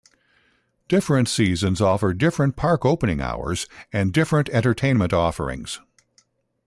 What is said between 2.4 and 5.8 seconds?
park opening hours and different entertainment offerings.